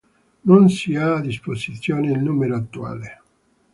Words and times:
Non 0.49 0.67
si 0.67 0.95
ha 0.95 1.17
a 1.17 1.19
disposizione 1.19 2.09
il 2.11 2.17
numero 2.23 2.55
attuale. 2.55 3.21